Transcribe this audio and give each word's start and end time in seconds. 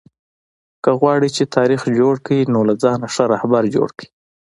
که 0.83 0.91
غواړى، 0.99 1.29
چي 1.35 1.43
تاریخ 1.55 1.81
جوړ 1.99 2.13
کئ؛ 2.25 2.39
نو 2.53 2.59
له 2.69 2.73
ځانه 2.83 3.07
ښه 3.13 3.23
راهبر 3.31 3.63
جوړ 3.75 3.89
کئ! 3.97 4.07